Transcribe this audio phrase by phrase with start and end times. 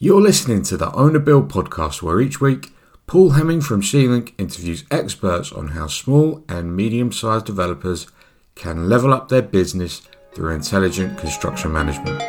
[0.00, 2.72] You're listening to the Owner Build podcast, where each week
[3.08, 8.06] Paul Hemming from Sealink interviews experts on how small and medium sized developers
[8.54, 12.22] can level up their business through intelligent construction management.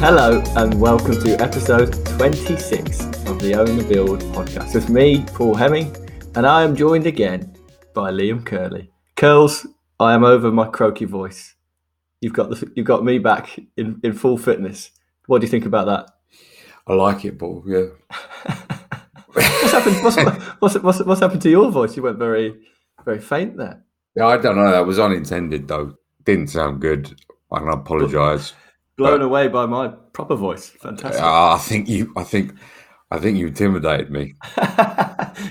[0.00, 5.94] Hello and welcome to episode 26 of the Owner Build podcast with me, Paul Hemming,
[6.38, 7.52] and I am joined again
[7.94, 8.92] by Liam Curley.
[9.16, 9.66] Curls,
[9.98, 11.56] I am over my croaky voice.
[12.20, 14.92] You've got the, you've got me back in, in full fitness.
[15.26, 16.10] What do you think about that?
[16.86, 17.64] I like it, Paul.
[17.66, 17.86] Yeah.
[19.32, 19.96] what's happened?
[20.04, 20.16] What's,
[20.60, 21.96] what's, what's, what's happened to your voice?
[21.96, 22.54] You went very
[23.04, 23.82] very faint there.
[24.14, 24.70] Yeah, I don't know.
[24.70, 25.96] That was unintended, though.
[26.22, 27.20] Didn't sound good.
[27.50, 28.52] I can apologise.
[28.96, 30.68] Blown but, away by my proper voice.
[30.68, 31.20] Fantastic.
[31.20, 32.12] Uh, I think you.
[32.16, 32.52] I think.
[33.10, 34.34] I think you intimidated me.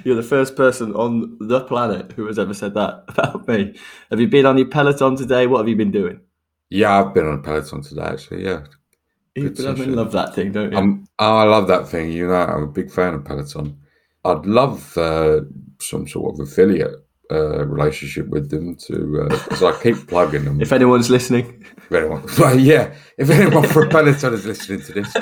[0.04, 3.76] You're the first person on the planet who has ever said that about me.
[4.12, 5.48] Have you been on your Peloton today?
[5.48, 6.20] What have you been doing?
[6.70, 8.04] Yeah, I've been on Peloton today.
[8.04, 8.62] Actually, yeah.
[9.36, 10.78] You love that thing, don't you?
[10.78, 12.12] I'm, oh, I love that thing.
[12.12, 13.80] You know, I'm a big fan of Peloton.
[14.26, 15.42] I'd love uh,
[15.80, 16.96] some sort of affiliate
[17.31, 20.62] uh, relationship with them to because uh, I keep plugging them.
[20.62, 25.14] if anyone's listening, if anyone, well, yeah, if anyone from Peloton is listening to this,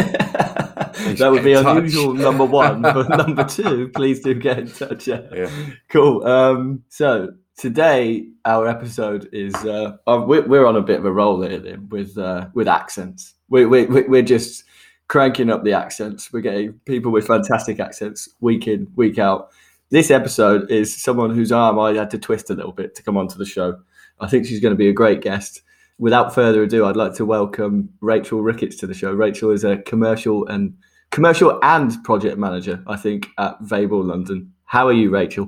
[1.18, 2.14] that would be unusual.
[2.26, 5.08] Number one, but number two, please do get in touch.
[5.08, 5.50] Yeah, yeah.
[5.90, 6.26] cool.
[6.26, 11.42] Um, so today our episode is uh, we're, we're, on a bit of a roll
[11.42, 13.34] here with uh, with accents.
[13.50, 14.64] We, we, we're just
[15.08, 16.34] cranking up the accents.
[16.34, 19.52] We're getting people with fantastic accents week in week out
[19.90, 23.18] this episode is someone whose arm I had to twist a little bit to come
[23.18, 23.80] onto the show.
[24.20, 25.62] I think she's going to be a great guest.
[25.98, 29.14] Without further ado, I'd like to welcome Rachel Ricketts to the show.
[29.14, 30.76] Rachel is a commercial and
[31.12, 34.52] commercial and project manager, I think, at Vabel London.
[34.66, 35.48] How are you, Rachel?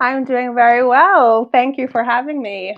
[0.00, 1.48] I'm doing very well.
[1.52, 2.76] Thank you for having me.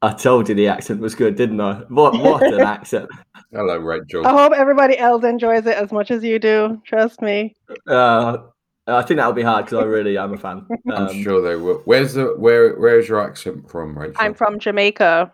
[0.00, 1.74] I told you the accent was good, didn't I?
[1.88, 3.08] What what an accent!
[3.52, 4.26] Hello, Rachel.
[4.26, 6.80] I hope everybody else enjoys it as much as you do.
[6.86, 7.54] Trust me.
[7.86, 8.38] Uh,
[8.86, 10.66] I think that'll be hard because I really am a fan.
[10.70, 11.82] Um, I'm sure they will.
[11.84, 12.74] Where's the where?
[12.76, 14.16] Where's your accent from, Rachel?
[14.18, 15.32] I'm from Jamaica.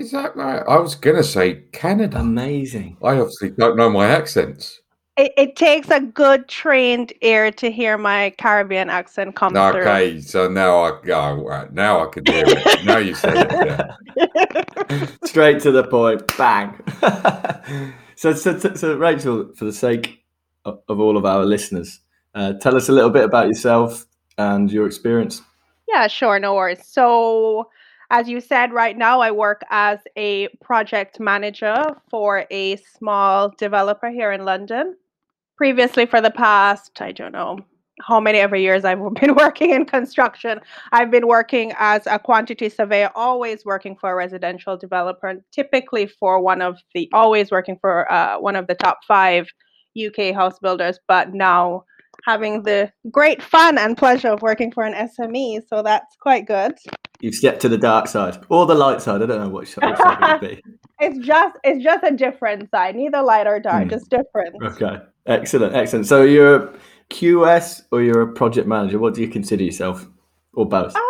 [0.00, 0.62] Is that right?
[0.66, 2.20] I was gonna say Canada.
[2.20, 2.96] Amazing.
[3.02, 4.80] I obviously don't know my accents.
[5.18, 9.82] It, it takes a good trained ear to hear my Caribbean accent come okay, through.
[9.82, 11.50] Okay, so now I go.
[11.50, 12.84] Oh, now I can hear it.
[12.86, 13.96] now you said it.
[14.16, 15.06] Yeah.
[15.26, 16.26] Straight to the point.
[16.38, 16.80] Bang.
[18.14, 20.24] so, so, so, Rachel, for the sake
[20.64, 22.00] of, of all of our listeners
[22.34, 24.06] uh, tell us a little bit about yourself
[24.38, 25.42] and your experience.
[25.88, 26.86] Yeah, sure, no worries.
[26.86, 27.68] So,
[28.10, 31.76] as you said, right now I work as a project manager
[32.10, 34.96] for a small developer here in London.
[35.56, 37.58] Previously, for the past, I don't know
[38.02, 40.60] how many ever years I've been working in construction,
[40.92, 46.40] I've been working as a quantity surveyor, always working for a residential developer, typically for
[46.40, 49.46] one of the, always working for uh, one of the top five
[49.98, 51.84] UK house builders, but now
[52.24, 55.60] having the great fun and pleasure of working for an SME.
[55.68, 56.74] So that's quite good.
[57.20, 59.22] You've stepped to the dark side or the light side.
[59.22, 60.62] I don't know which, which side it would be.
[61.02, 63.90] It's just it's just a different side, neither light or dark, mm.
[63.90, 64.62] just different.
[64.62, 66.06] Okay, excellent, excellent.
[66.06, 66.72] So you're a
[67.08, 68.98] QS or you're a project manager.
[68.98, 70.06] What do you consider yourself,
[70.52, 70.94] or both?
[70.94, 71.00] Um,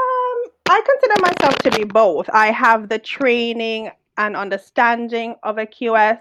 [0.71, 2.31] I consider myself to be both.
[2.33, 6.21] I have the training and understanding of a QS,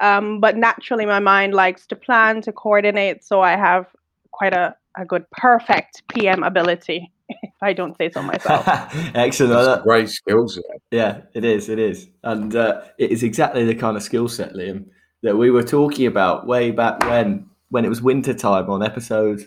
[0.00, 3.24] um, but naturally my mind likes to plan, to coordinate.
[3.24, 3.86] So I have
[4.30, 7.10] quite a, a good perfect PM ability,
[7.42, 8.64] if I don't say so myself.
[9.14, 9.64] Excellent.
[9.64, 10.64] That's great skill set.
[10.90, 11.68] Yeah, it is.
[11.68, 12.08] It is.
[12.22, 14.86] And uh, it is exactly the kind of skill set, Liam,
[15.22, 19.46] that we were talking about way back when, when it was winter time on episode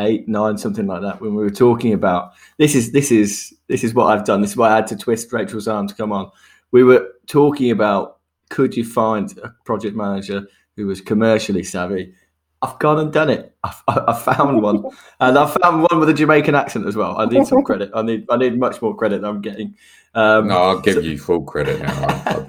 [0.00, 3.84] eight, nine, something like that, when we were talking about this is this is this
[3.84, 4.40] is what I've done.
[4.40, 6.30] This is why I had to twist Rachel's arm to come on.
[6.70, 8.18] We were talking about
[8.50, 12.14] could you find a project manager who was commercially savvy
[12.62, 13.56] I've gone and done it.
[13.64, 14.84] I've, I've found one,
[15.20, 17.18] and I've found one with a Jamaican accent as well.
[17.18, 17.90] I need some credit.
[17.94, 19.76] I need I need much more credit than I'm getting.
[20.14, 22.04] Um, no, I'll give so, you full credit now.
[22.26, 22.46] I've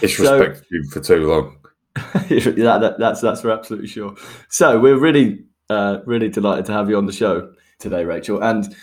[0.00, 1.56] disrespected so, you for too long.
[1.94, 4.14] that, that, that's that's for absolutely sure.
[4.48, 8.42] So we're really uh, really delighted to have you on the show today, Rachel.
[8.42, 8.74] And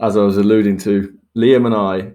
[0.00, 2.12] as I was alluding to, Liam and I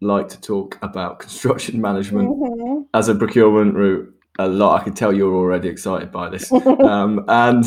[0.00, 2.82] like to talk about construction management mm-hmm.
[2.92, 4.80] as a procurement route a lot.
[4.80, 6.52] I can tell you're already excited by this.
[6.80, 7.64] um, and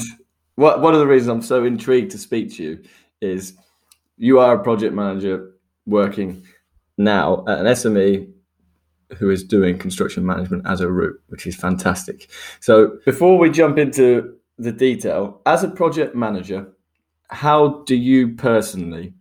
[0.56, 2.84] what, one of the reasons I'm so intrigued to speak to you
[3.22, 3.54] is
[4.18, 5.54] you are a project manager
[5.86, 6.44] working
[6.98, 8.32] now at an SME
[9.18, 12.30] who is doing construction management as a route, which is fantastic.
[12.60, 16.68] So before we jump into the detail, as a project manager,
[17.30, 19.14] how do you personally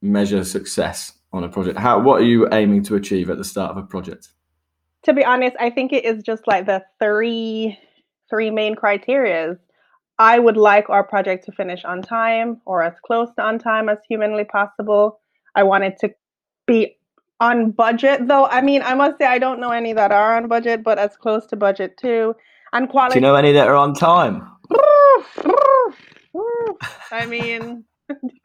[0.00, 1.78] measure success on a project?
[1.78, 4.28] How what are you aiming to achieve at the start of a project?
[5.04, 7.78] To be honest, I think it is just like the three
[8.30, 9.58] three main criterias.
[10.18, 13.88] I would like our project to finish on time or as close to on time
[13.88, 15.20] as humanly possible.
[15.54, 16.10] I want it to
[16.66, 16.96] be
[17.40, 18.46] on budget though.
[18.46, 21.16] I mean, I must say I don't know any that are on budget, but as
[21.16, 22.34] close to budget too.
[22.72, 24.48] And quality Do you know any that are on time?
[27.10, 27.84] I mean,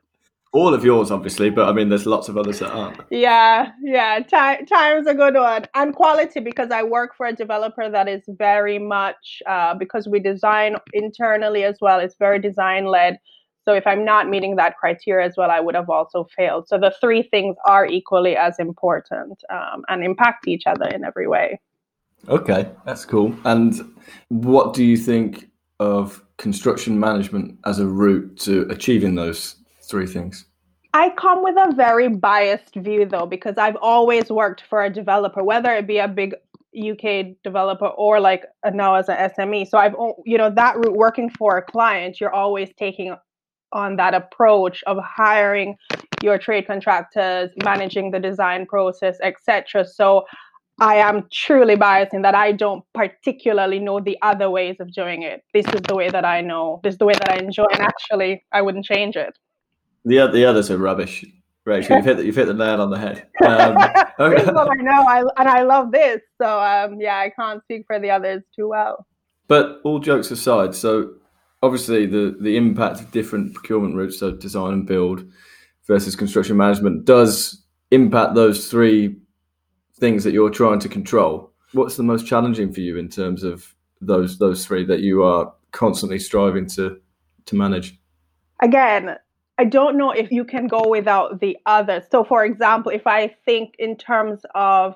[0.58, 3.00] all of yours, obviously, but I mean, there's lots of others that aren't.
[3.12, 4.20] Yeah, yeah.
[4.20, 8.24] Time time's a good one, and quality because I work for a developer that is
[8.28, 12.00] very much uh, because we design internally as well.
[12.00, 13.20] It's very design led.
[13.66, 16.68] So if I'm not meeting that criteria as well, I would have also failed.
[16.70, 21.28] So the three things are equally as important um, and impact each other in every
[21.28, 21.60] way.
[22.30, 23.36] Okay, that's cool.
[23.44, 23.94] And
[24.30, 25.50] what do you think
[25.80, 30.47] of construction management as a route to achieving those three things?
[30.98, 35.44] I come with a very biased view though, because I've always worked for a developer,
[35.44, 36.34] whether it be a big
[36.76, 39.68] UK developer or like now as an SME.
[39.70, 39.94] So I've,
[40.26, 43.16] you know, that route working for a client, you're always taking
[43.74, 45.76] on that approach of hiring
[46.24, 49.86] your trade contractors, managing the design process, etc.
[49.86, 50.26] So
[50.82, 55.22] I am truly biased in that I don't particularly know the other ways of doing
[55.22, 55.44] it.
[55.54, 56.80] This is the way that I know.
[56.84, 59.38] This is the way that I enjoy, and actually, I wouldn't change it.
[60.08, 61.26] The the others are rubbish.
[61.66, 63.28] Rachel, you've hit the, you've hit the nail on the head.
[63.46, 63.78] Um,
[64.20, 64.44] okay.
[64.44, 66.22] I know, I, and I love this.
[66.42, 69.06] So um, yeah, I can't speak for the others too well.
[69.48, 71.14] But all jokes aside, so
[71.62, 75.26] obviously the the impact of different procurement routes, so design and build
[75.86, 79.18] versus construction management, does impact those three
[80.00, 81.52] things that you're trying to control.
[81.74, 85.54] What's the most challenging for you in terms of those those three that you are
[85.72, 86.98] constantly striving to
[87.46, 88.00] to manage?
[88.62, 89.18] Again,
[89.58, 92.04] I don't know if you can go without the others.
[92.12, 94.96] So, for example, if I think in terms of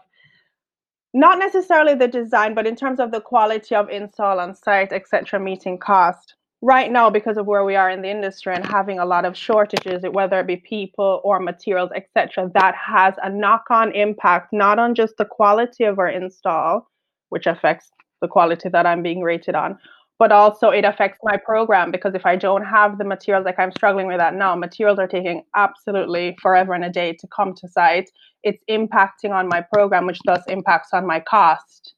[1.14, 5.40] not necessarily the design, but in terms of the quality of install on site, etc.,
[5.40, 6.36] meeting cost.
[6.64, 9.36] Right now, because of where we are in the industry and having a lot of
[9.36, 14.94] shortages, whether it be people or materials, etc., that has a knock-on impact not on
[14.94, 16.88] just the quality of our install,
[17.30, 17.90] which affects
[18.22, 19.80] the quality that I'm being rated on,
[20.22, 23.72] but also it affects my program because if I don't have the materials, like I'm
[23.72, 27.68] struggling with that now, materials are taking absolutely forever and a day to come to
[27.68, 28.12] site.
[28.44, 31.96] It's impacting on my program, which thus impacts on my cost.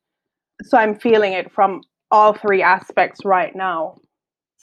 [0.61, 1.81] So I'm feeling it from
[2.11, 3.97] all three aspects right now.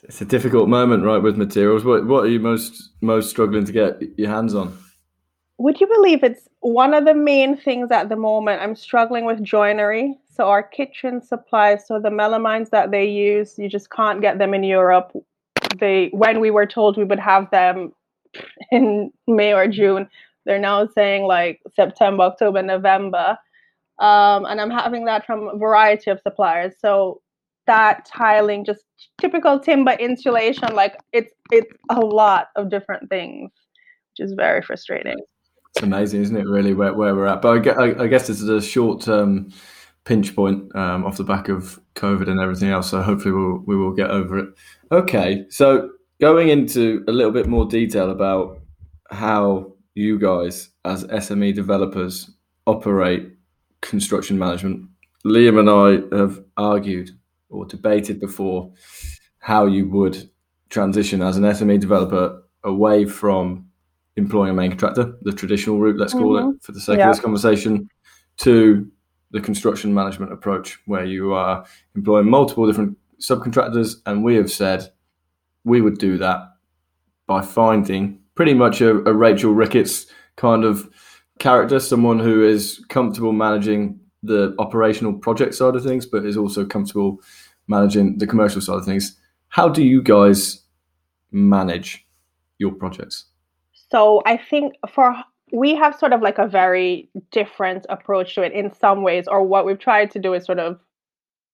[0.05, 1.85] It's a difficult moment, right, with materials.
[1.85, 4.75] What what are you most most struggling to get your hands on?
[5.59, 8.63] Would you believe it's one of the main things at the moment?
[8.63, 10.19] I'm struggling with joinery.
[10.41, 14.55] So our kitchen supplies, so the melamines that they use, you just can't get them
[14.55, 15.13] in Europe.
[15.79, 17.93] They when we were told we would have them
[18.73, 20.09] in May or June,
[20.47, 23.37] they're now saying like September, October, November.
[23.99, 26.73] Um, and I'm having that from a variety of suppliers.
[26.81, 27.21] So
[27.67, 28.85] that tiling, just
[29.21, 33.51] typical timber insulation, like it's it's a lot of different things,
[34.13, 35.19] which is very frustrating.
[35.75, 36.47] It's amazing, isn't it?
[36.47, 37.43] Really, where, where we're at.
[37.43, 39.53] But I, I guess this is a short term
[40.11, 42.91] pinch point um, off the back of COVID and everything else.
[42.91, 44.49] So hopefully we'll, we will get over it.
[44.91, 45.91] Okay, so
[46.21, 48.61] going into a little bit more detail about
[49.13, 52.29] how you guys as SME developers
[52.67, 53.31] operate
[53.83, 54.85] construction management.
[55.25, 57.11] Liam and I have argued
[57.49, 58.73] or debated before
[59.39, 60.29] how you would
[60.71, 63.65] transition as an SME developer away from
[64.17, 66.57] employing a main contractor, the traditional route, let's call mm-hmm.
[66.57, 67.11] it for the sake yeah.
[67.11, 67.89] of this conversation,
[68.39, 68.91] to
[69.31, 73.97] the construction management approach, where you are employing multiple different subcontractors.
[74.07, 74.91] And we have said
[75.65, 76.41] we would do that
[77.27, 80.07] by finding pretty much a, a Rachel Ricketts
[80.37, 80.89] kind of
[81.39, 86.65] character, someone who is comfortable managing the operational project side of things, but is also
[86.65, 87.21] comfortable
[87.69, 89.17] managing the commercial side of things.
[89.49, 90.63] How do you guys
[91.31, 92.07] manage
[92.59, 93.27] your projects?
[93.91, 95.15] So I think for
[95.53, 99.43] we have sort of like a very different approach to it in some ways, or
[99.45, 100.79] what we've tried to do is sort of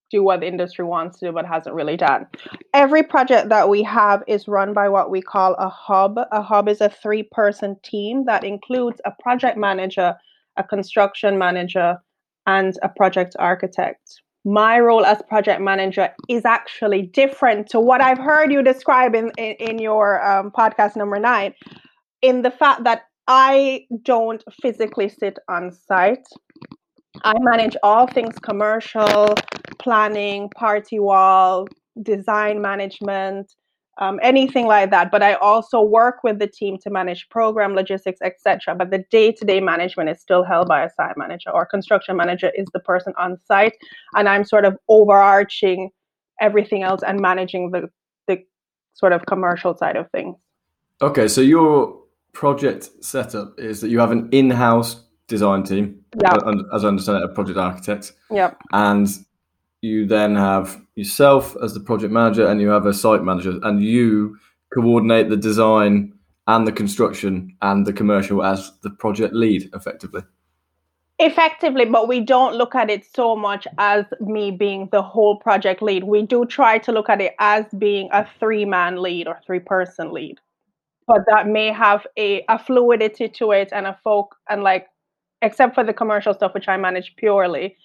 [0.09, 2.27] do what the industry wants to do but hasn't really done.
[2.73, 6.17] Every project that we have is run by what we call a hub.
[6.31, 10.15] A hub is a three person team that includes a project manager,
[10.57, 11.97] a construction manager,
[12.45, 14.21] and a project architect.
[14.45, 19.31] My role as project manager is actually different to what I've heard you describe in,
[19.37, 21.53] in, in your um, podcast number nine,
[22.21, 26.27] in the fact that I don't physically sit on site.
[27.23, 29.35] I manage all things commercial,
[29.79, 31.67] planning, party wall,
[32.03, 33.53] design management,
[33.97, 35.11] um, anything like that.
[35.11, 38.75] But I also work with the team to manage program logistics, etc.
[38.75, 42.67] But the day-to-day management is still held by a site manager or construction manager is
[42.73, 43.73] the person on site,
[44.15, 45.89] and I'm sort of overarching
[46.39, 47.89] everything else and managing the
[48.27, 48.43] the
[48.93, 50.35] sort of commercial side of things.
[51.01, 56.33] Okay, so your project setup is that you have an in-house design team, Yeah.
[56.33, 58.57] Uh, as I understand it, a project architect, Yep.
[58.71, 59.07] and
[59.81, 63.83] you then have yourself as the project manager, and you have a site manager, and
[63.83, 64.37] you
[64.73, 66.13] coordinate the design
[66.47, 70.21] and the construction and the commercial as the project lead, effectively.
[71.19, 75.81] Effectively, but we don't look at it so much as me being the whole project
[75.81, 76.03] lead.
[76.03, 79.59] We do try to look at it as being a three man lead or three
[79.59, 80.39] person lead.
[81.07, 84.87] But that may have a, a fluidity to it and a folk and like
[85.41, 87.77] except for the commercial stuff which I manage purely.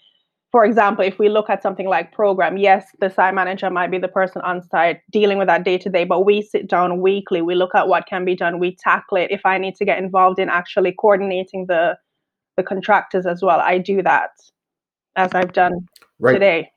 [0.50, 3.98] For example, if we look at something like program, yes, the site manager might be
[3.98, 7.40] the person on site dealing with that day to day, but we sit down weekly,
[7.40, 9.30] we look at what can be done, we tackle it.
[9.30, 11.96] If I need to get involved in actually coordinating the
[12.56, 13.60] the contractors as well.
[13.60, 14.30] I do that
[15.16, 15.86] as I've done
[16.18, 16.70] Ra- today.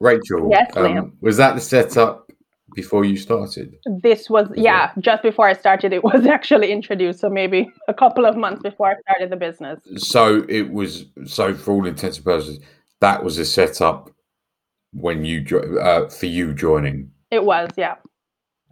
[0.00, 2.29] Rachel, Yes, um, was that the setup
[2.74, 3.76] before you started?
[3.84, 8.26] This was yeah, just before I started it was actually introduced, so maybe a couple
[8.26, 9.80] of months before I started the business.
[9.96, 11.06] So it was.
[11.24, 12.60] So for all intents and purposes,
[13.00, 14.10] that was a setup
[14.92, 15.44] when you
[15.80, 17.10] uh, for you joining.
[17.30, 17.96] It was, yeah.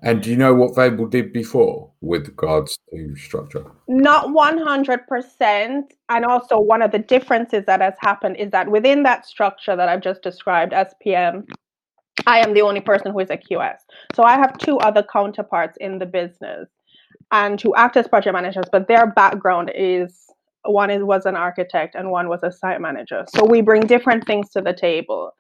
[0.03, 3.65] And do you know what Vabel did before with regards to structure?
[3.89, 5.83] Not 100%.
[6.09, 9.89] And also, one of the differences that has happened is that within that structure that
[9.89, 11.47] I've just described as PM,
[12.27, 13.79] I am the only person who is a QS.
[14.15, 16.69] So I have two other counterparts in the business
[17.31, 20.25] and who act as project managers, but their background is
[20.65, 23.25] one is was an architect and one was a site manager.
[23.35, 25.33] So we bring different things to the table.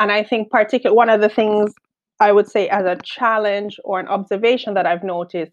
[0.00, 1.72] And I think particular one of the things
[2.20, 5.52] I would say as a challenge or an observation that I've noticed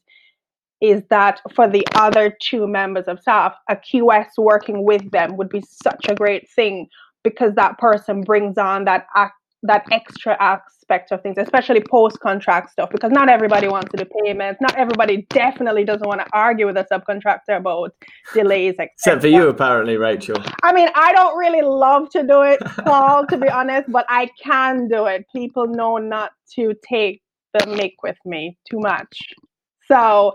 [0.81, 5.49] is that for the other two members of staff, a QS working with them would
[5.49, 6.87] be such a great thing
[7.23, 9.31] because that person brings on that ac-
[9.63, 12.89] that extra aspect of things, especially post contract stuff.
[12.91, 14.61] Because not everybody wants to do payments.
[14.61, 17.91] Not everybody definitely doesn't want to argue with a subcontractor about
[18.33, 18.75] delays.
[18.79, 20.37] Except for you, apparently, Rachel.
[20.63, 24.29] I mean, I don't really love to do it, Paul, to be honest, but I
[24.41, 25.25] can do it.
[25.35, 27.21] People know not to take
[27.53, 29.17] the mic with me too much.
[29.87, 30.33] So,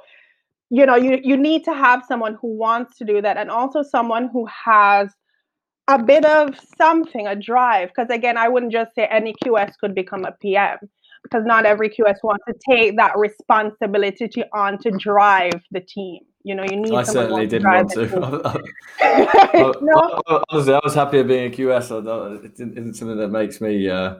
[0.70, 3.82] you know, you, you need to have someone who wants to do that and also
[3.82, 5.14] someone who has
[5.88, 7.88] a bit of something, a drive.
[7.88, 10.78] Because again, I wouldn't just say any QS could become a PM
[11.22, 16.20] because not every QS wants to take that responsibility to, on to drive the team.
[16.42, 18.08] You know, you need I certainly didn't want to.
[18.08, 19.72] team.
[19.80, 21.90] No, honestly, I was happier being a QS.
[21.90, 24.16] I It isn't something that makes me uh,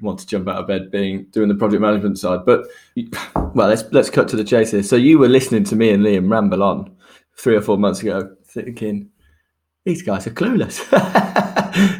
[0.00, 2.44] want to jump out of bed being doing the project management side.
[2.46, 2.66] But
[3.34, 4.84] well, let's let's cut to the chase here.
[4.84, 6.94] So you were listening to me and Liam ramble on
[7.36, 9.10] three or four months ago, thinking
[9.86, 10.82] these guys are clueless.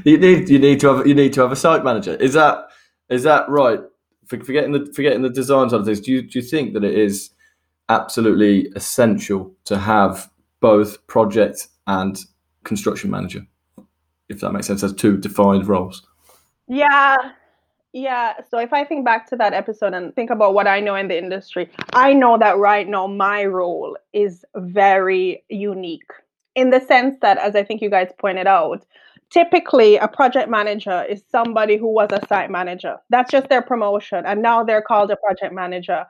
[0.04, 2.14] you need you need to have you need to have a site manager.
[2.16, 2.68] Is that
[3.08, 3.80] is that right?
[4.26, 6.84] For- Forgetting the forgetting the design side of things, do you do you think that
[6.84, 7.30] it is
[7.88, 10.28] absolutely essential to have
[10.60, 12.18] both project and
[12.64, 13.42] construction manager,
[14.28, 16.06] if that makes sense, as two defined roles.
[16.68, 17.16] Yeah.
[17.92, 18.34] Yeah.
[18.50, 21.08] So if I think back to that episode and think about what I know in
[21.08, 26.10] the industry, I know that right now my role is very unique
[26.56, 28.84] in the sense that, as I think you guys pointed out,
[29.30, 32.96] typically a project manager is somebody who was a site manager.
[33.10, 34.26] That's just their promotion.
[34.26, 36.04] And now they're called a project manager.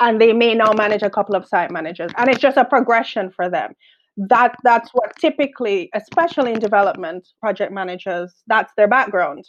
[0.00, 2.10] And they may now manage a couple of site managers.
[2.18, 3.74] And it's just a progression for them
[4.16, 9.44] that that's what typically especially in development project managers that's their background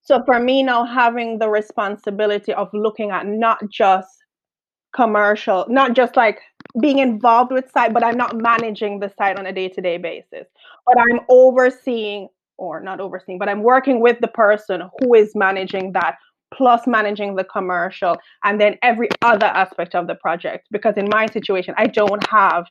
[0.00, 4.08] so for me now having the responsibility of looking at not just
[4.94, 6.40] commercial not just like
[6.80, 10.46] being involved with site but i'm not managing the site on a day-to-day basis
[10.86, 12.28] but i'm overseeing
[12.58, 16.16] or not overseeing but i'm working with the person who is managing that
[16.54, 21.26] plus managing the commercial and then every other aspect of the project because in my
[21.26, 22.66] situation i don't have,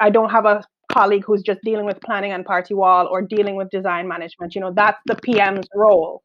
[0.00, 0.62] I don't have a
[0.92, 4.54] colleague who's just dealing with planning and party wall or dealing with design management.
[4.54, 6.22] You know, that's the PM's role.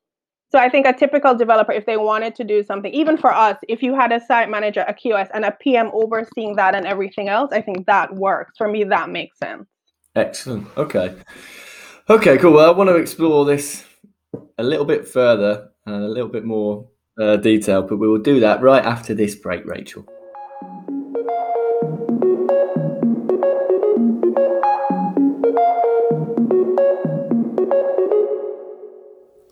[0.54, 3.58] So I think a typical developer, if they wanted to do something, even for us,
[3.68, 7.28] if you had a site manager, a QS, and a PM overseeing that and everything
[7.28, 8.54] else, I think that works.
[8.56, 9.68] For me, that makes sense.
[10.16, 10.68] Excellent.
[10.78, 11.16] Okay.
[12.08, 12.54] Okay, cool.
[12.54, 13.84] Well, I want to explore this
[14.60, 16.88] a little bit further and a little bit more
[17.20, 20.06] uh, detail, but we will do that right after this break, Rachel.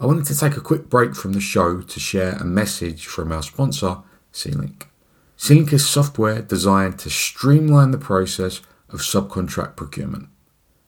[0.02, 3.32] I wanted to take a quick break from the show to share a message from
[3.32, 3.98] our sponsor,
[4.32, 4.90] C-Link.
[5.38, 10.30] Sealink is software designed to streamline the process of subcontract procurement.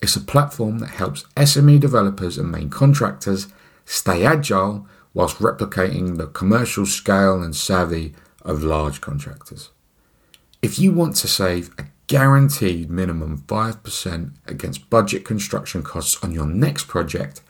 [0.01, 3.49] It's a platform that helps SME developers and main contractors
[3.85, 9.69] stay agile whilst replicating the commercial scale and savvy of large contractors.
[10.63, 16.47] If you want to save a guaranteed minimum 5% against budget construction costs on your
[16.47, 17.41] next project,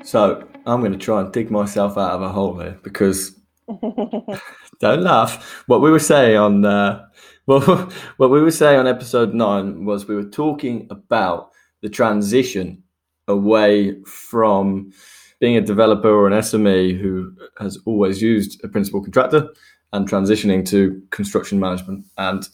[0.06, 3.40] So I'm going to try and dig myself out of a hole here because
[4.80, 5.64] don't laugh.
[5.68, 7.06] What we were saying on uh,
[7.46, 11.52] well, what we were saying on episode nine was we were talking about
[11.82, 12.82] the transition
[13.28, 14.92] away from
[15.40, 19.50] being a developer or an SME who has always used a principal contractor
[19.92, 22.06] and transitioning to construction management.
[22.18, 22.48] And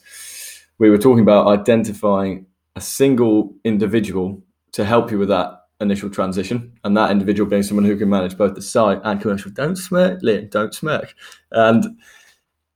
[0.80, 6.74] we were talking about identifying a single individual to help you with that initial transition,
[6.84, 9.52] and that individual being someone who can manage both the site and commercial.
[9.52, 10.50] Don't smirk, Liam.
[10.50, 11.14] Don't smirk.
[11.52, 11.98] And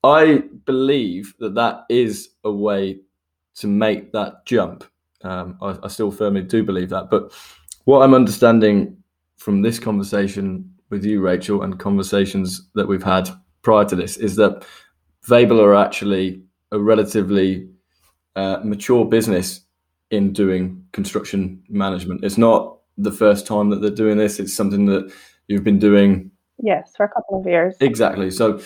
[0.03, 3.00] I believe that that is a way
[3.55, 4.83] to make that jump.
[5.22, 7.10] Um, I, I still firmly do believe that.
[7.10, 7.31] But
[7.86, 8.98] what I'm understanding
[9.38, 13.29] from this conversation with you, Rachel, and conversations that we've had
[13.62, 14.65] prior to this is that
[15.24, 16.41] Vabel are actually
[16.72, 17.69] a relatively
[18.36, 19.62] uh, mature business
[20.12, 22.24] in doing construction management.
[22.24, 24.40] It's not the first time that they're doing this.
[24.40, 25.12] It's something that
[25.48, 26.32] you've been doing.
[26.62, 27.76] Yes, for a couple of years.
[27.80, 28.32] Exactly.
[28.32, 28.62] So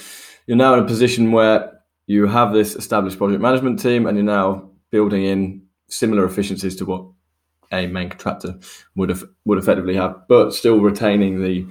[0.46, 1.74] you're now in a position where
[2.06, 6.86] you have this established project management team and you're now building in similar efficiencies to
[6.86, 7.06] what
[7.72, 8.58] a main contractor
[8.96, 11.68] would have would effectively have, but still retaining the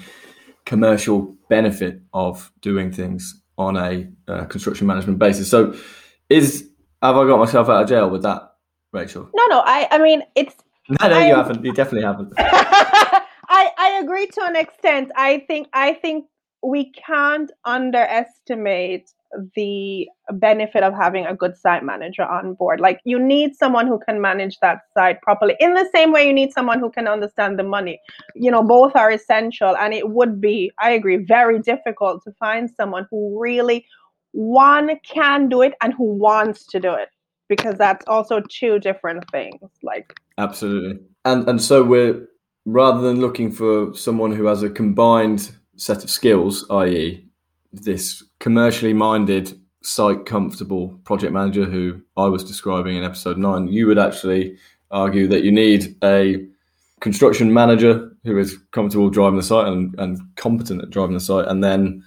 [0.64, 5.49] commercial benefit of doing things on a uh, construction management basis.
[5.49, 5.75] So,
[6.29, 6.69] is
[7.03, 8.42] have I got myself out of jail with that,
[8.92, 9.31] Rachel?
[9.35, 9.62] No, no.
[9.64, 10.55] I, I mean, it's
[10.88, 11.64] no, no, I, you haven't.
[11.64, 12.33] You definitely haven't.
[12.38, 15.11] I, I agree to an extent.
[15.16, 16.27] I think I think
[16.62, 19.11] we can't underestimate
[19.55, 22.81] the benefit of having a good site manager on board.
[22.81, 25.57] Like you need someone who can manage that site properly.
[25.61, 28.01] In the same way you need someone who can understand the money.
[28.35, 32.70] You know, both are essential and it would be, I agree, very difficult to find
[32.70, 33.87] someone who really
[34.33, 37.09] one can do it and who wants to do it
[37.48, 39.61] because that's also two different things.
[39.82, 42.28] Like absolutely, and and so we're
[42.66, 47.24] rather than looking for someone who has a combined set of skills, i.e.,
[47.72, 53.87] this commercially minded, site comfortable project manager who I was describing in episode nine, you
[53.87, 54.56] would actually
[54.90, 56.44] argue that you need a
[57.00, 61.46] construction manager who is comfortable driving the site and, and competent at driving the site,
[61.46, 62.02] and then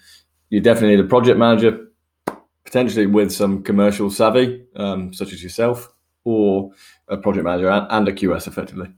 [0.49, 1.88] you definitely need a project manager
[2.69, 5.91] potentially with some commercial savvy, um, such as yourself,
[6.23, 6.69] or
[7.07, 8.89] a project manager and, and a QS effectively.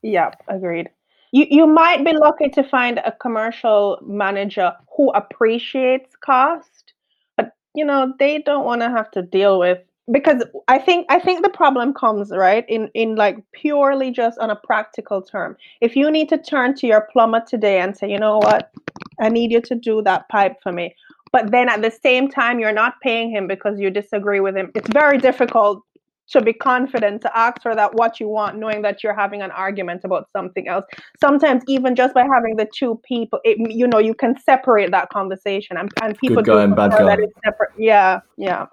[0.00, 0.88] Yeah, agreed.
[1.30, 6.94] You you might be lucky to find a commercial manager who appreciates cost,
[7.36, 11.18] but you know they don't want to have to deal with because I think I
[11.18, 15.56] think the problem comes right in in like purely just on a practical term.
[15.82, 18.70] If you need to turn to your plumber today and say, you know what,
[19.20, 20.94] I need you to do that pipe for me,
[21.32, 24.70] but then at the same time you're not paying him because you disagree with him.
[24.74, 25.82] It's very difficult
[26.28, 29.50] to be confident to ask for that what you want knowing that you're having an
[29.50, 30.84] argument about something else.
[31.20, 35.08] Sometimes even just by having the two people it, you know you can separate that
[35.10, 37.04] conversation and, and people Good guy and bad guy.
[37.04, 37.70] that it's separate.
[37.76, 38.66] Yeah yeah.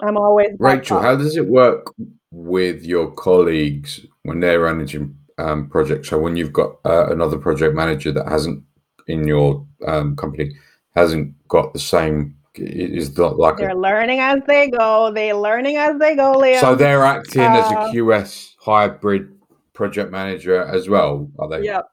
[0.00, 1.92] I'm always rachel how does it work
[2.30, 6.08] with your colleagues when they're managing um, projects?
[6.08, 8.62] So when you've got uh, another project manager that hasn't
[9.06, 10.54] in your um, company
[10.94, 15.10] hasn't got the same is not like they're a, learning as they go.
[15.12, 16.60] They're learning as they go, Liam.
[16.60, 19.32] So they're acting uh, as a uh, QS hybrid
[19.72, 21.64] project manager as well, are they?
[21.64, 21.88] Yep.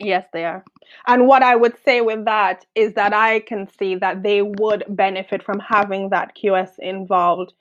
[0.00, 0.64] Yes, they are.
[1.06, 4.84] And what I would say with that is that I can see that they would
[4.88, 7.52] benefit from having that QS involved,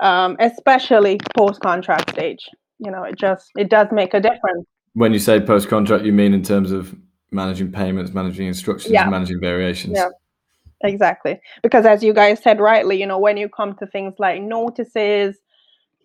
[0.00, 2.48] um, especially post contract stage.
[2.78, 4.66] You know, it just it does make a difference.
[4.92, 6.94] When you say post contract, you mean in terms of
[7.30, 9.08] managing payments, managing instructions, yeah.
[9.08, 9.94] managing variations.
[9.96, 10.08] Yeah.
[10.82, 11.40] Exactly.
[11.62, 15.36] Because as you guys said rightly, you know, when you come to things like notices,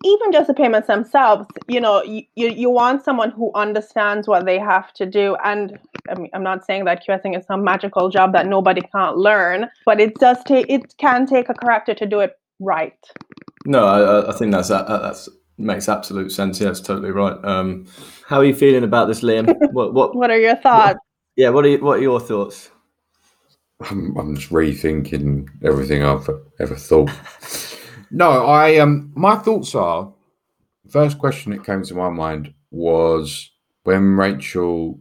[0.04, 4.58] even just the payments themselves, you know, you, you, want someone who understands what they
[4.58, 5.36] have to do.
[5.44, 9.16] And I mean, I'm not saying that QSing is some magical job that nobody can't
[9.16, 12.98] learn, but it does take, it can take a character to do it right.
[13.64, 16.60] No, I, I think that's that, that's makes absolute sense.
[16.60, 17.36] Yeah, it's totally right.
[17.44, 17.86] Um,
[18.26, 19.54] how are you feeling about this, Liam?
[19.72, 20.98] What what What are your thoughts?
[21.36, 21.50] yeah?
[21.50, 22.70] What are you, what are your thoughts?
[23.90, 26.28] I'm, I'm just rethinking everything I've
[26.60, 27.10] ever thought.
[28.10, 30.12] no, I um, my thoughts are.
[30.88, 33.50] First question that came to my mind was
[33.84, 35.00] when Rachel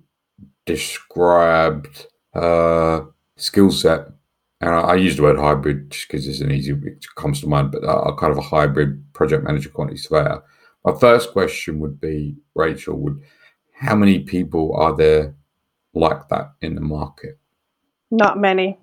[0.65, 4.07] described her skill set,
[4.61, 7.47] and I, I use the word hybrid just because it's an easy it comes to
[7.47, 10.41] mind, but a, kind of a hybrid project manager quantity surveyor.
[10.85, 13.21] My first question would be, Rachel, would
[13.73, 15.35] how many people are there
[15.93, 17.40] like that in the market?
[18.11, 18.77] Not many.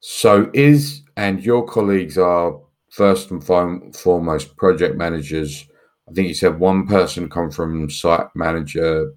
[0.00, 2.58] So is and your colleagues are
[2.90, 5.66] first and foremost project managers.
[6.08, 9.12] I think you said one person come from site manager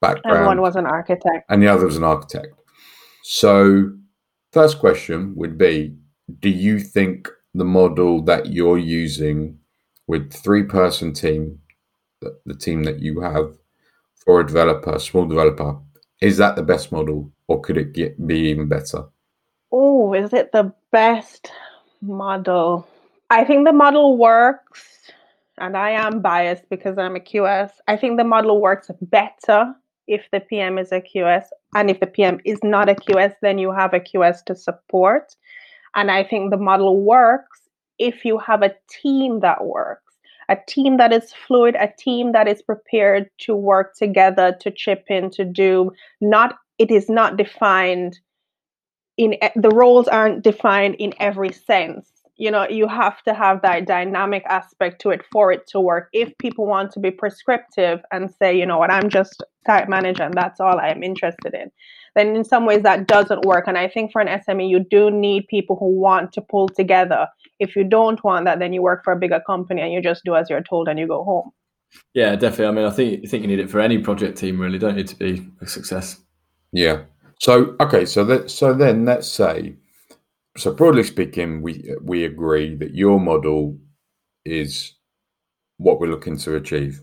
[0.00, 2.48] background, and one was an architect, and the other was an architect.
[3.22, 3.92] So,
[4.52, 5.94] first question would be:
[6.40, 9.58] Do you think the model that you're using
[10.06, 11.58] with three-person team,
[12.20, 13.56] the, the team that you have
[14.24, 15.78] for a developer, small developer,
[16.20, 19.04] is that the best model, or could it get be even better?
[19.72, 21.50] Oh, is it the best
[22.00, 22.86] model?
[23.30, 25.10] I think the model works,
[25.58, 27.70] and I am biased because I'm a QS.
[27.88, 29.74] I think the model works better
[30.06, 33.58] if the PM is a QS, and if the PM is not a QS, then
[33.58, 35.34] you have a QS to support.
[35.96, 37.62] And I think the model works
[37.98, 40.14] if you have a team that works,
[40.48, 45.04] a team that is fluid, a team that is prepared to work together, to chip
[45.08, 48.18] in, to do not, it is not defined
[49.16, 52.10] in the roles aren't defined in every sense.
[52.36, 56.08] You know you have to have that dynamic aspect to it for it to work.
[56.12, 58.90] If people want to be prescriptive and say you know what?
[58.90, 61.70] I'm just site manager and that's all i'm interested in
[62.14, 63.64] then in some ways that doesn't work.
[63.66, 67.26] And i think for an sme you do need people who want to pull together.
[67.58, 70.24] If you don't want that then you work for a bigger company and you just
[70.24, 71.50] do as you're told and you go home.
[72.14, 72.66] Yeah definitely.
[72.66, 74.78] I mean i think think you need it for any project team really.
[74.78, 76.20] Don't need to be a success
[76.72, 77.02] yeah
[77.40, 79.76] so okay so that so then let's say
[80.56, 83.78] so broadly speaking, we we agree that your model
[84.44, 84.94] is
[85.76, 87.02] what we're looking to achieve.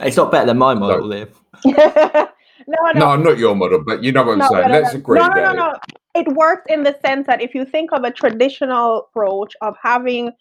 [0.00, 1.30] It's not better than my model, Liam.
[1.64, 2.28] no,
[2.66, 4.68] no, no, not your model, but you know what I'm no, saying.
[4.68, 5.18] No, Let's agree.
[5.20, 5.74] No, no, no, no.
[6.14, 10.32] It works in the sense that if you think of a traditional approach of having,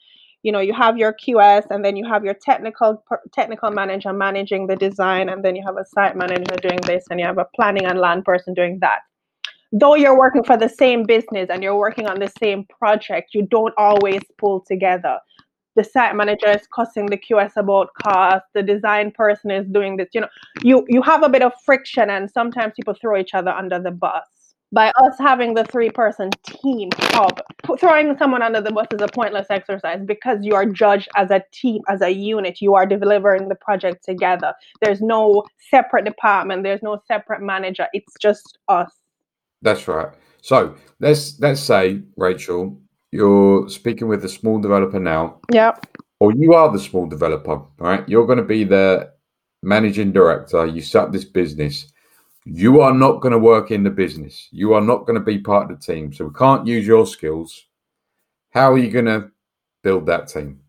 [0.43, 4.67] you know, you have your QS and then you have your technical technical manager managing
[4.67, 7.47] the design, and then you have a site manager doing this, and you have a
[7.55, 9.01] planning and land person doing that
[9.71, 13.43] though you're working for the same business and you're working on the same project, you
[13.43, 15.17] don't always pull together.
[15.75, 18.45] The site manager is cussing the QS about cost.
[18.53, 20.09] The design person is doing this.
[20.13, 20.27] You know,
[20.61, 23.91] you you have a bit of friction, and sometimes people throw each other under the
[23.91, 24.27] bus.
[24.73, 27.41] By us having the three-person team hub,
[27.77, 31.43] throwing someone under the bus is a pointless exercise because you are judged as a
[31.51, 32.61] team, as a unit.
[32.61, 34.53] You are delivering the project together.
[34.81, 36.63] There's no separate department.
[36.63, 37.87] There's no separate manager.
[37.93, 38.91] It's just us
[39.61, 40.09] that's right.
[40.41, 42.79] So let's let's say, Rachel,
[43.11, 45.39] you're speaking with a small developer now.
[45.51, 45.85] Yep.
[46.19, 48.07] Or you are the small developer, right?
[48.07, 49.11] You're going to be the
[49.63, 50.65] managing director.
[50.65, 51.90] You set up this business.
[52.45, 54.47] You are not going to work in the business.
[54.51, 56.11] You are not going to be part of the team.
[56.11, 57.65] So we can't use your skills.
[58.49, 59.31] How are you going to
[59.83, 60.59] build that team?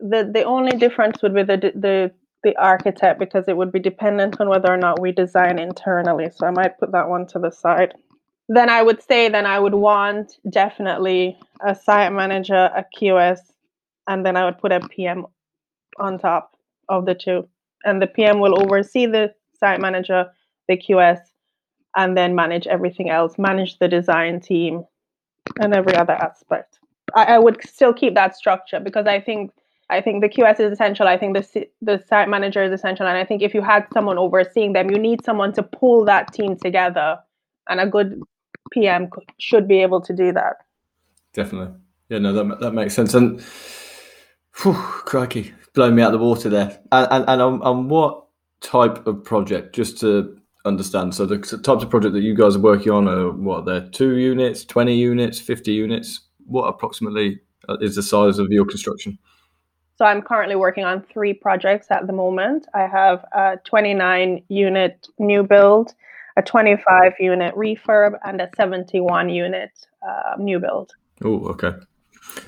[0.00, 2.12] The the only difference would be the the
[2.44, 6.30] the architect because it would be dependent on whether or not we design internally.
[6.32, 7.94] So I might put that one to the side
[8.48, 13.40] then I would say then I would want definitely a site manager, a QS,
[14.06, 15.26] and then I would put a PM
[15.98, 16.56] on top
[16.88, 17.46] of the two.
[17.84, 20.30] And the PM will oversee the site manager,
[20.68, 21.20] the QS,
[21.96, 24.84] and then manage everything else, manage the design team
[25.60, 26.78] and every other aspect.
[27.14, 29.52] I, I would still keep that structure because I think
[29.90, 31.08] I think the QS is essential.
[31.08, 34.18] I think the the site manager is essential, and I think if you had someone
[34.18, 37.18] overseeing them, you need someone to pull that team together.
[37.70, 38.22] And a good
[38.70, 40.56] PM should be able to do that.
[41.34, 41.74] Definitely.
[42.08, 43.14] Yeah, no, that, that makes sense.
[43.14, 43.42] And
[44.62, 46.80] whew, crikey, blowing me out of the water there.
[46.90, 48.26] And, and, and on, on what
[48.60, 51.14] type of project, just to understand?
[51.14, 53.64] So the types of project that you guys are working on are what?
[53.64, 56.20] They're two units, 20 units, 50 units?
[56.46, 59.18] What approximately uh, is the size of your construction?
[59.96, 62.66] So I'm currently working on three projects at the moment.
[62.74, 65.94] I have a 29 unit new build
[66.38, 69.70] a 25 unit refurb and a 71 unit
[70.08, 70.92] uh, new build.
[71.24, 71.72] Oh, okay.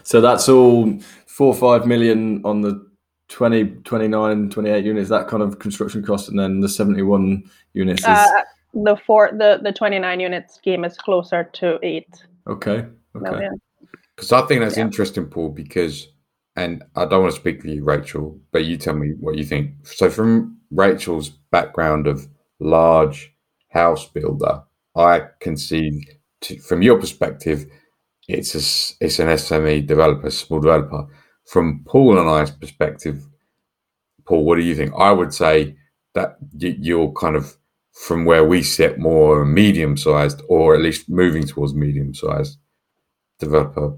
[0.05, 2.89] So that's all four or five million on the
[3.31, 8.09] 20, 29, 28 units, that kind of construction cost, and then the 71 units is.
[8.09, 8.27] Uh,
[8.75, 12.09] the four, the, the 29 unit scheme is closer to eight.
[12.47, 12.85] Okay.
[13.17, 13.49] Okay.
[14.15, 14.85] Because I think that's yeah.
[14.85, 16.09] interesting, Paul, because
[16.57, 19.45] and I don't want to speak for you, Rachel, but you tell me what you
[19.45, 19.73] think.
[19.85, 23.33] So, from Rachel's background of large
[23.71, 24.63] house builder,
[24.97, 26.07] I can see
[26.43, 27.67] to, from your perspective,
[28.29, 31.07] it's a, it's an SME developer, small developer.
[31.51, 33.27] From Paul and I's perspective,
[34.25, 34.93] Paul, what do you think?
[34.97, 35.75] I would say
[36.15, 37.57] that you're kind of
[37.93, 42.57] from where we sit more medium sized, or at least moving towards medium sized
[43.41, 43.97] developer.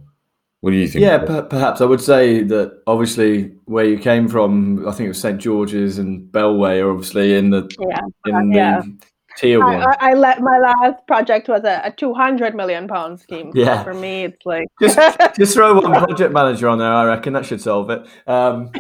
[0.60, 1.02] What do you think?
[1.02, 5.08] Yeah, per- perhaps I would say that obviously where you came from, I think it
[5.08, 8.80] was St George's and Bellway, are obviously in the yeah, in yeah.
[8.80, 8.98] the
[9.36, 9.82] tier one.
[9.82, 13.50] I, I, let my last project was a, a two hundred million pound scheme.
[13.54, 14.98] Yeah, so for me it's like just
[15.36, 16.92] just throw one project manager on there.
[16.92, 18.06] I reckon that should solve it.
[18.26, 18.70] Um,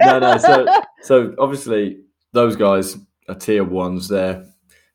[0.00, 0.38] no, no.
[0.38, 0.66] So
[1.02, 2.00] so obviously
[2.32, 4.08] those guys are tier ones.
[4.08, 4.44] They're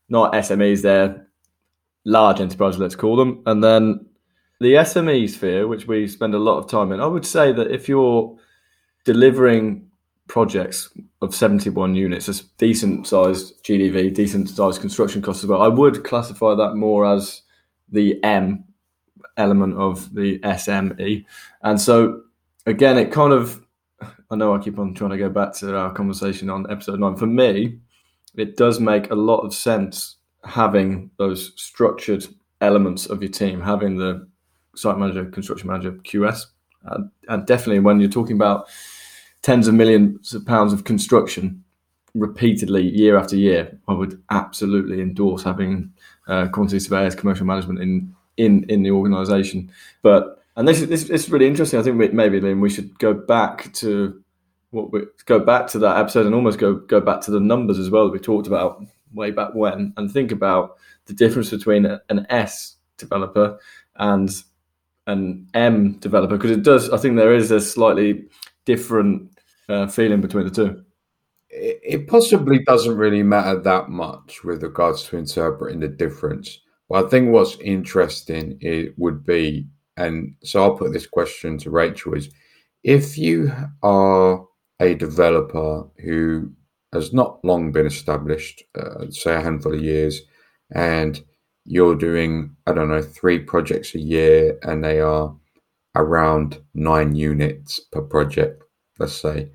[0.08, 0.82] not SMEs.
[0.82, 1.26] They're
[2.04, 4.06] large enterprises, let's call them, and then
[4.60, 7.70] the SME sphere, which we spend a lot of time in, I would say that
[7.70, 8.38] if you're
[9.04, 9.90] delivering
[10.32, 10.88] projects
[11.20, 16.04] of 71 units, a decent sized GDV, decent sized construction costs as well, I would
[16.04, 17.42] classify that more as
[17.90, 18.64] the M
[19.36, 21.26] element of the SME.
[21.64, 22.22] And so,
[22.64, 23.62] again, it kind of,
[24.30, 27.16] I know I keep on trying to go back to our conversation on episode nine.
[27.16, 27.78] For me,
[28.34, 32.26] it does make a lot of sense having those structured
[32.62, 34.26] elements of your team, having the
[34.76, 36.46] site manager, construction manager, QS.
[37.28, 38.68] And definitely when you're talking about
[39.42, 41.62] tens of millions of pounds of construction
[42.14, 45.92] repeatedly year after year, I would absolutely endorse having
[46.28, 49.70] uh, quantity surveyors, commercial management in in in the organisation.
[50.02, 51.80] But and this is this, this, is really interesting.
[51.80, 54.22] I think we, maybe Liam, we should go back to
[54.70, 57.78] what we go back to that episode and almost go go back to the numbers
[57.78, 60.76] as well that we talked about way back when, and think about
[61.06, 63.58] the difference between an S developer
[63.96, 64.30] and
[65.06, 66.90] an M developer because it does.
[66.90, 68.24] I think there is a slightly
[68.64, 69.30] different
[69.68, 70.82] uh, feeling between the two.
[71.50, 76.60] It possibly doesn't really matter that much with regards to interpreting the difference.
[76.88, 81.70] But I think what's interesting it would be, and so I'll put this question to
[81.70, 82.30] Rachel: is
[82.82, 84.46] if you are
[84.80, 86.50] a developer who
[86.92, 90.22] has not long been established, uh, say a handful of years,
[90.74, 91.22] and
[91.64, 95.34] you're doing, I don't know, three projects a year and they are
[95.94, 98.62] around nine units per project,
[98.98, 99.50] let's say.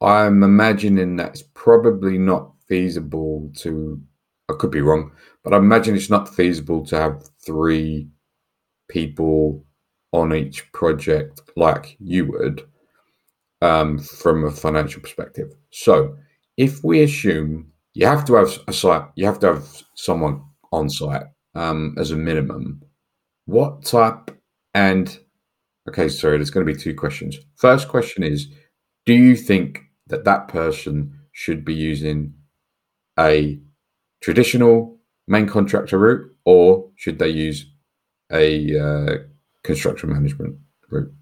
[0.00, 4.00] I'm imagining that's probably not feasible to,
[4.48, 8.08] I could be wrong, but I imagine it's not feasible to have three
[8.88, 9.64] people
[10.12, 12.62] on each project like you would
[13.60, 15.52] um, from a financial perspective.
[15.70, 16.16] So
[16.56, 20.88] if we assume you have to have a site, you have to have someone on
[20.88, 21.24] site
[21.54, 22.82] um, as a minimum.
[23.46, 24.30] What type
[24.74, 25.18] and
[25.88, 27.36] okay, sorry, there's going to be two questions.
[27.56, 28.48] First question is
[29.06, 32.34] Do you think that that person should be using
[33.18, 33.58] a
[34.20, 37.66] traditional main contractor route or should they use
[38.32, 39.16] a uh,
[39.62, 40.56] construction management
[40.90, 41.12] route?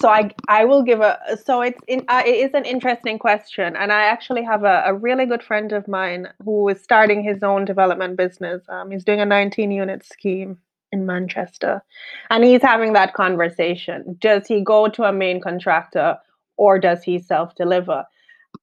[0.00, 3.76] so I I will give a so it's in uh, it is an interesting question,
[3.76, 7.42] and I actually have a, a really good friend of mine who is starting his
[7.42, 8.62] own development business.
[8.68, 10.58] Um, he's doing a 19 unit scheme
[10.94, 11.82] in Manchester,
[12.30, 14.16] and he's having that conversation.
[14.20, 16.16] Does he go to a main contractor
[16.56, 18.04] or does he self deliver?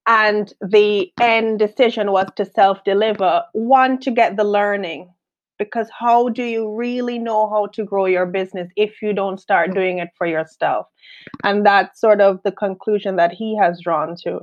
[0.07, 3.43] And the end decision was to self deliver.
[3.53, 5.09] One to get the learning
[5.59, 9.75] because how do you really know how to grow your business if you don't start
[9.75, 10.87] doing it for yourself
[11.43, 14.39] and that's sort of the conclusion that he has drawn to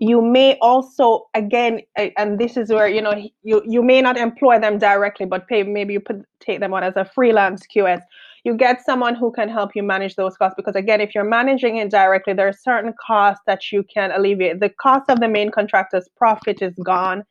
[0.00, 4.58] you may also again and this is where you know you you may not employ
[4.58, 8.02] them directly but pay maybe you put take them on as a freelance qs
[8.46, 11.78] you get someone who can help you manage those costs because again if you're managing
[11.78, 14.60] it directly there are certain costs that you can alleviate.
[14.60, 17.24] The cost of the main contractor's profit is gone.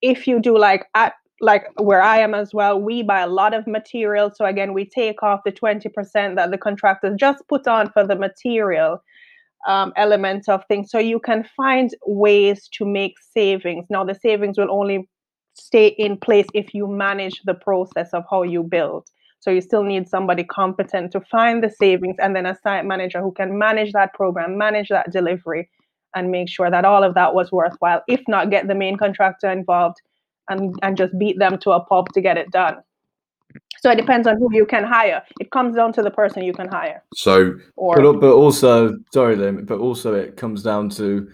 [0.00, 3.52] If you do like at like where I am as well, we buy a lot
[3.52, 4.32] of material.
[4.34, 8.16] So again, we take off the 20% that the contractors just put on for the
[8.16, 9.02] material
[9.66, 9.92] um,
[10.48, 10.90] of things.
[10.90, 13.86] So you can find ways to make savings.
[13.90, 15.08] Now, the savings will only
[15.54, 19.06] stay in place if you manage the process of how you build.
[19.40, 23.20] So you still need somebody competent to find the savings and then a site manager
[23.20, 25.70] who can manage that program, manage that delivery,
[26.14, 28.02] and make sure that all of that was worthwhile.
[28.08, 29.98] If not, get the main contractor involved
[30.48, 32.78] and, and just beat them to a pulp to get it done.
[33.80, 35.22] So it depends on who you can hire.
[35.40, 37.02] It comes down to the person you can hire.
[37.14, 41.28] So, or, but, but also, sorry, Liam, but also it comes down to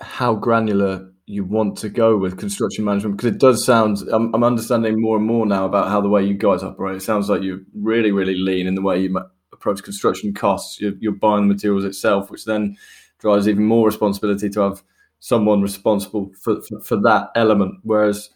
[0.00, 3.98] how granular you want to go with construction management because it does sound.
[4.12, 6.96] I'm, I'm understanding more and more now about how the way you guys operate.
[6.96, 9.18] It sounds like you're really, really lean in the way you
[9.52, 10.80] approach construction costs.
[10.80, 12.76] You're, you're buying the materials itself, which then
[13.18, 14.82] drives even more responsibility to have
[15.18, 17.76] someone responsible for, for, for that element.
[17.82, 18.30] Whereas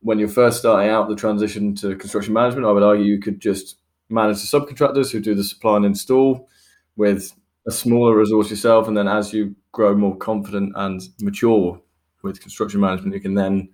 [0.00, 3.40] when you're first starting out the transition to construction management, I would argue you could
[3.40, 3.76] just
[4.08, 6.48] manage the subcontractors who do the supply and install
[6.96, 7.32] with
[7.66, 8.88] a smaller resource yourself.
[8.88, 11.80] And then as you grow more confident and mature
[12.22, 13.68] with construction management, you can then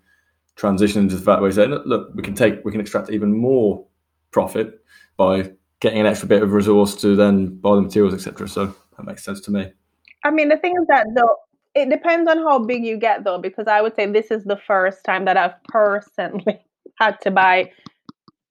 [0.56, 3.11] transition into the fact where you say, look, look, we can take, we can extract
[3.11, 3.87] even more
[4.30, 4.80] profit
[5.16, 8.48] by getting an extra bit of resource to then buy the materials, etc.
[8.48, 9.72] So that makes sense to me.
[10.24, 11.37] I mean, the thing is that though,
[11.74, 14.58] it depends on how big you get though, because I would say this is the
[14.66, 16.61] first time that I've personally
[17.00, 17.70] had to buy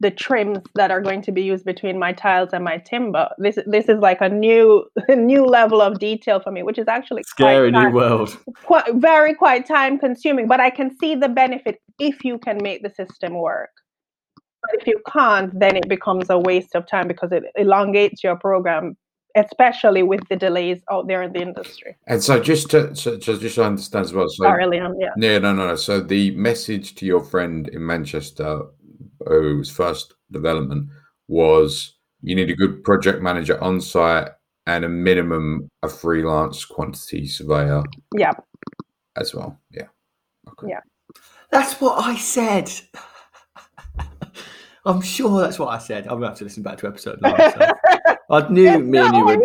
[0.01, 3.29] the trims that are going to be used between my tiles and my timber.
[3.38, 7.23] This this is like a new new level of detail for me, which is actually
[7.23, 8.36] scary new world.
[8.63, 12.81] Quite, very quite time consuming, but I can see the benefit if you can make
[12.81, 13.69] the system work.
[14.63, 18.36] But if you can't, then it becomes a waste of time because it elongates your
[18.36, 18.95] program,
[19.36, 21.96] especially with the delays out there in the industry.
[22.08, 24.94] And so, just to so, just to understand as well, so Sorry, Liam.
[25.00, 25.10] Yeah.
[25.17, 25.76] yeah, no, no, no.
[25.76, 28.62] So the message to your friend in Manchester
[29.28, 30.89] whose first development
[31.28, 34.30] was you need a good project manager on site
[34.67, 37.84] and a minimum a freelance quantity surveyor.
[38.15, 38.34] Yeah.
[39.15, 39.60] As well.
[39.72, 39.88] Yeah.
[40.50, 40.67] Okay.
[40.70, 40.80] Yeah.
[41.52, 42.72] That's what I said.
[44.86, 46.08] I'm sure that's what I said.
[46.08, 47.36] I'm gonna have to listen back to episode nine.
[47.38, 47.72] So.
[48.30, 49.39] I knew me and you would.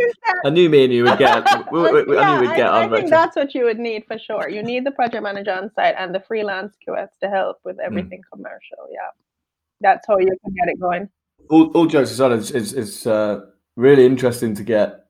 [0.45, 1.47] I knew me and you would get.
[1.73, 2.95] We, we, we, yeah, I knew we'd get I, on.
[2.95, 4.49] I think that's what you would need for sure.
[4.49, 8.21] You need the project manager on site and the freelance QS to help with everything
[8.21, 8.31] mm.
[8.33, 8.87] commercial.
[8.91, 9.11] Yeah
[9.81, 11.09] that's how you can get it going.
[11.51, 13.41] All, all jokes aside, it's, it's, it's uh,
[13.77, 15.07] really interesting to get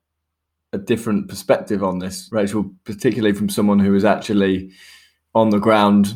[0.72, 4.72] a different perspective on this, Rachel, particularly from someone who is actually
[5.34, 6.14] on the ground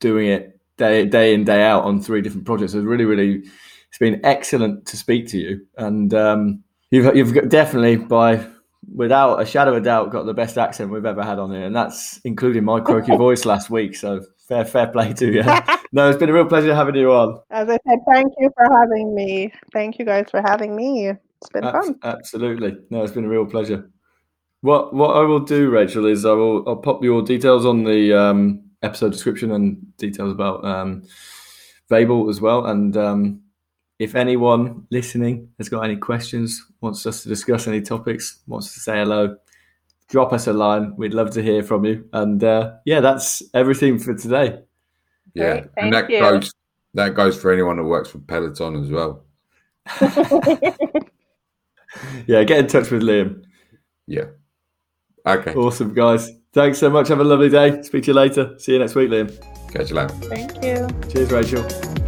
[0.00, 2.74] doing it day day in day out on three different projects.
[2.74, 3.42] It's really, really,
[3.88, 8.44] it's been excellent to speak to you, and um, you've you've definitely by
[8.92, 11.74] without a shadow of doubt got the best accent we've ever had on here, and
[11.74, 13.94] that's including my croaky voice last week.
[13.94, 15.42] So fair fair play to you.
[15.92, 17.40] no, it's been a real pleasure having you on.
[17.50, 19.52] As I said, thank you for having me.
[19.72, 21.08] Thank you guys for having me.
[21.08, 21.98] It's been fun.
[22.02, 22.76] Absolutely.
[22.90, 23.90] No, it's been a real pleasure.
[24.60, 28.18] What what I will do, Rachel, is I will I'll pop your details on the
[28.18, 31.02] um, episode description and details about um,
[31.88, 32.66] Vabel as well.
[32.66, 33.40] And um,
[33.98, 38.80] if anyone listening has got any questions, wants us to discuss any topics, wants to
[38.80, 39.36] say hello,
[40.08, 40.94] drop us a line.
[40.96, 42.08] We'd love to hear from you.
[42.12, 44.60] And uh, yeah, that's everything for today.
[45.34, 46.20] Yeah, and that you.
[46.20, 46.52] goes
[46.94, 49.24] that goes for anyone that works for Peloton as well.
[52.26, 53.42] yeah, get in touch with Liam.
[54.06, 54.26] Yeah.
[55.26, 55.54] Okay.
[55.54, 56.30] Awesome, guys.
[56.54, 57.08] Thanks so much.
[57.08, 57.82] Have a lovely day.
[57.82, 58.54] Speak to you later.
[58.58, 59.28] See you next week, Liam.
[59.72, 60.14] Catch you later.
[60.30, 60.88] Thank you.
[61.10, 62.03] Cheers, Rachel.